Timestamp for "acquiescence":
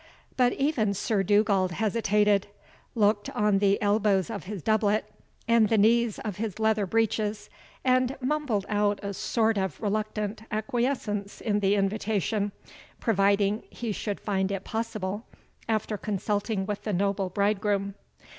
10.49-11.39